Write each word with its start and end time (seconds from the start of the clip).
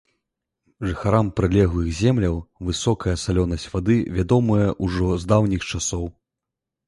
Жыхарам 0.87 1.27
прылеглых 1.39 1.91
земляў 1.97 2.39
высокая 2.71 3.13
салёнасць 3.25 3.67
вады 3.73 3.97
вядомая 4.17 4.69
ўжо 4.87 5.11
з 5.25 5.33
даўніх 5.33 5.61
часоў. 5.73 6.05